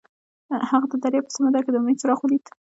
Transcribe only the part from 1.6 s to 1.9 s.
کې د